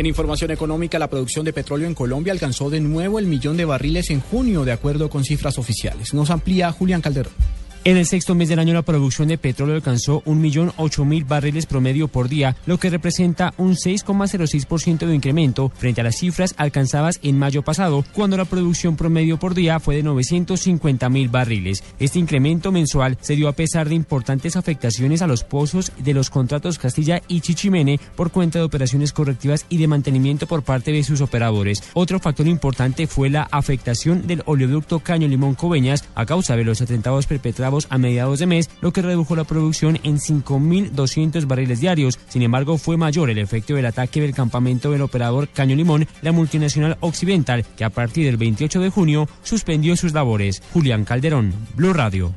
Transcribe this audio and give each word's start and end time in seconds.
En 0.00 0.06
información 0.06 0.50
económica, 0.50 0.98
la 0.98 1.10
producción 1.10 1.44
de 1.44 1.52
petróleo 1.52 1.86
en 1.86 1.94
Colombia 1.94 2.32
alcanzó 2.32 2.70
de 2.70 2.80
nuevo 2.80 3.18
el 3.18 3.26
millón 3.26 3.58
de 3.58 3.66
barriles 3.66 4.08
en 4.08 4.22
junio, 4.22 4.64
de 4.64 4.72
acuerdo 4.72 5.10
con 5.10 5.24
cifras 5.24 5.58
oficiales. 5.58 6.14
Nos 6.14 6.30
amplía 6.30 6.72
Julián 6.72 7.02
Calderón. 7.02 7.34
En 7.82 7.96
el 7.96 8.04
sexto 8.04 8.34
mes 8.34 8.50
del 8.50 8.58
año 8.58 8.74
la 8.74 8.82
producción 8.82 9.28
de 9.28 9.38
petróleo 9.38 9.74
alcanzó 9.74 10.22
1.008.000 10.24 11.26
barriles 11.26 11.64
promedio 11.64 12.08
por 12.08 12.28
día, 12.28 12.54
lo 12.66 12.76
que 12.76 12.90
representa 12.90 13.54
un 13.56 13.74
6,06% 13.74 15.06
de 15.06 15.14
incremento 15.14 15.72
frente 15.74 16.02
a 16.02 16.04
las 16.04 16.16
cifras 16.16 16.54
alcanzadas 16.58 17.18
en 17.22 17.38
mayo 17.38 17.62
pasado, 17.62 18.04
cuando 18.12 18.36
la 18.36 18.44
producción 18.44 18.96
promedio 18.96 19.38
por 19.38 19.54
día 19.54 19.80
fue 19.80 19.96
de 19.96 20.04
950.000 20.04 21.30
barriles. 21.30 21.82
Este 21.98 22.18
incremento 22.18 22.70
mensual 22.70 23.16
se 23.22 23.34
dio 23.34 23.48
a 23.48 23.52
pesar 23.52 23.88
de 23.88 23.94
importantes 23.94 24.56
afectaciones 24.56 25.22
a 25.22 25.26
los 25.26 25.42
pozos 25.42 25.90
de 25.96 26.12
los 26.12 26.28
contratos 26.28 26.78
Castilla 26.78 27.22
y 27.28 27.40
Chichimene 27.40 27.98
por 28.14 28.30
cuenta 28.30 28.58
de 28.58 28.66
operaciones 28.66 29.14
correctivas 29.14 29.64
y 29.70 29.78
de 29.78 29.88
mantenimiento 29.88 30.46
por 30.46 30.64
parte 30.64 30.92
de 30.92 31.02
sus 31.02 31.22
operadores. 31.22 31.82
Otro 31.94 32.20
factor 32.20 32.46
importante 32.46 33.06
fue 33.06 33.30
la 33.30 33.48
afectación 33.50 34.26
del 34.26 34.42
oleoducto 34.44 35.00
Caño 35.00 35.26
Limón 35.28 35.54
Coveñas 35.54 36.04
a 36.14 36.26
causa 36.26 36.56
de 36.56 36.64
los 36.64 36.82
atentados 36.82 37.26
perpetrados 37.26 37.69
a 37.88 37.98
mediados 37.98 38.38
de 38.38 38.46
mes, 38.46 38.70
lo 38.80 38.92
que 38.92 39.02
redujo 39.02 39.36
la 39.36 39.44
producción 39.44 39.98
en 40.02 40.18
5.200 40.18 41.46
barriles 41.46 41.80
diarios. 41.80 42.18
Sin 42.28 42.42
embargo, 42.42 42.78
fue 42.78 42.96
mayor 42.96 43.30
el 43.30 43.38
efecto 43.38 43.74
del 43.74 43.86
ataque 43.86 44.20
del 44.20 44.34
campamento 44.34 44.90
del 44.90 45.02
operador 45.02 45.48
Caño 45.48 45.76
Limón, 45.76 46.06
la 46.22 46.32
multinacional 46.32 46.96
Occidental, 47.00 47.64
que 47.76 47.84
a 47.84 47.90
partir 47.90 48.26
del 48.26 48.36
28 48.36 48.80
de 48.80 48.90
junio 48.90 49.28
suspendió 49.42 49.96
sus 49.96 50.12
labores. 50.12 50.62
Julián 50.72 51.04
Calderón, 51.04 51.52
Blue 51.76 51.92
Radio. 51.92 52.34